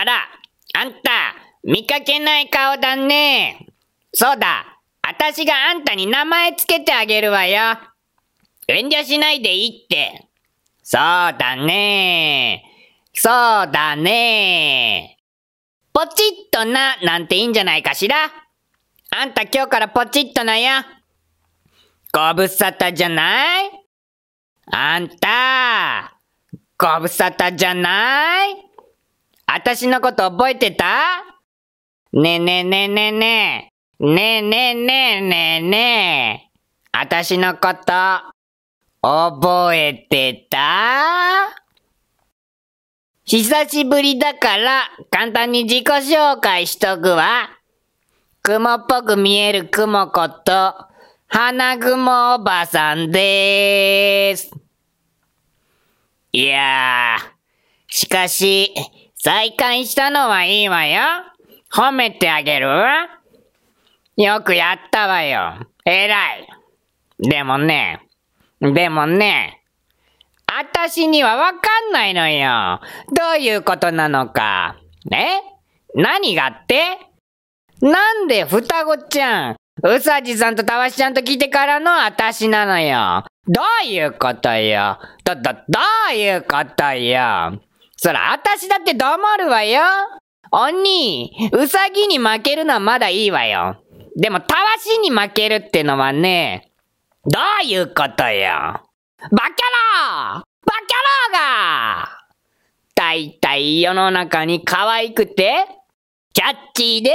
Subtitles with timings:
[0.00, 0.14] あら、
[0.72, 3.66] あんた、見かけない顔だね。
[4.14, 7.76] そうだ、あたしがあんたに名前つけてあげるわよ。
[8.66, 10.26] 遠慮しないでいいって。
[10.82, 11.00] そう
[11.38, 12.64] だね。
[13.12, 15.18] そうだね。
[15.92, 18.16] ポチッとな、なんていいんじゃないかしら。
[19.10, 20.86] あんた今日からポチッとなや。
[22.10, 23.70] ご無沙汰じゃない？
[24.72, 26.16] あんた、
[26.78, 28.69] ご無沙汰じゃない？
[29.52, 31.24] あたしのこと覚えてた？
[32.12, 34.04] ねえねえねえねえねえ。
[34.06, 36.58] ねえねえねえねえねえ。
[36.92, 37.92] あたしのこと、
[39.02, 41.52] 覚えてた？
[43.24, 47.50] 久しぶりだから、簡単に自己紹介しとくわ。
[48.42, 50.74] 雲っぽく見える雲こと、
[51.26, 54.52] 花雲おばさんでーす。
[56.30, 57.22] いやー、
[57.88, 58.72] しかし、
[59.22, 61.02] 再会したのはいいわよ。
[61.70, 62.68] 褒めてあげる？
[62.68, 63.06] わ。
[64.16, 65.66] よくやったわよ。
[65.84, 66.48] 偉い。
[67.18, 68.00] でもね、
[68.62, 69.62] でもね、
[70.46, 71.58] あたしにはわか
[71.90, 72.80] んないのよ。
[73.14, 74.76] どういうことなのか。
[75.12, 75.42] え？
[75.94, 76.98] 何がって？
[77.82, 83.24] なんで双子ちゃん、うさじさんとたわしちゃんと来てからのあたしなのよ。
[83.46, 84.98] どういうことよ？
[85.24, 85.52] ど、ど、ど
[86.10, 87.60] ういうことよ？
[88.02, 89.82] そら、あたしだって黙るわよ。
[90.50, 93.76] おに、うさぎに負けるのはまだいいわよ。
[94.16, 96.72] でも、たわしに負けるってのはね、
[97.26, 98.52] どういうことよ。
[98.52, 100.96] バキャローバキャ
[101.26, 102.08] ローが
[102.94, 105.66] だいたい世の中に可愛くて、
[106.32, 107.12] キャッチーで、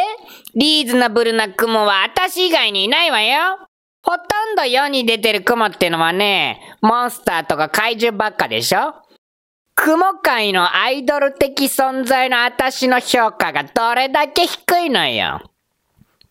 [0.53, 3.57] リーズナブルな雲は私以外にいないわよ。
[4.03, 8.93] ほとんど世に出てる雲ってのはね、モンスターとか怪獣ばっかでしょ
[9.75, 15.41] 雲界のアイドル的存在の私の評価がどれだけ低いのよ。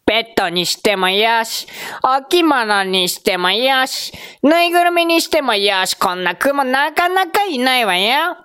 [0.06, 1.66] ペットにしてもよし、
[2.02, 4.12] 置物にしてもよし、
[4.42, 8.36] ぬいぐるみにしてもよし、こんな雲なかなかいないわよ。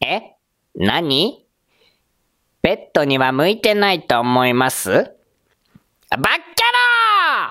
[0.00, 0.36] え？
[0.76, 1.44] 何？
[2.62, 4.90] ペットには向いてないと思います？
[4.90, 6.26] バッキャロ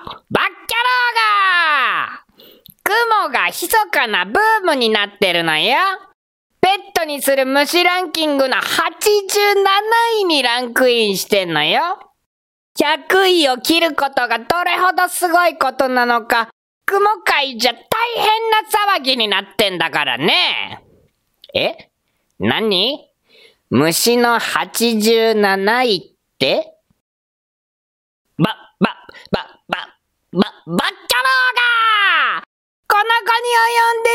[0.06, 1.24] ーバッキャロー
[2.06, 2.24] が
[2.84, 5.78] 雲が密かなブームになってるのよ。
[6.62, 8.62] ペットにする虫ランキングの87
[10.22, 11.82] 位にランクインしてんのよ。
[12.78, 16.50] 100位を切ることがどれほどすごいことなのか、
[16.86, 17.80] 雲界じゃ大
[18.16, 18.26] 変
[18.96, 20.84] な騒ぎになってんだからね。
[21.54, 21.90] え？
[22.40, 23.06] 何？
[23.70, 26.02] 虫の87位っ
[26.38, 26.74] て？
[28.38, 28.96] ば、ば、
[29.32, 29.78] ば、ば、
[30.32, 31.49] ば、ばっキャロー
[33.40, 34.10] 及んで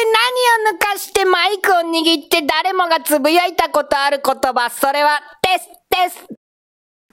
[0.69, 6.45] 何を抜かしてマイクを握って誰もがつぶやいたことある言葉、それは、です、です。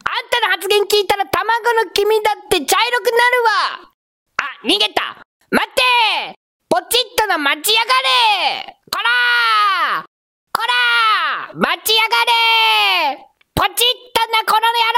[0.03, 3.43] あんたの発言聞いたら卵の黄身だって茶色くなる
[3.83, 3.91] わ。
[4.37, 5.21] あ、逃げた。
[5.51, 6.35] 待って
[6.69, 8.77] ポチッとの待ちやがれ。
[8.91, 10.05] こらー。
[10.51, 11.57] こらー。
[11.57, 12.15] 待ちやが
[13.15, 13.27] れ。
[13.53, 14.90] ポチッとなこの野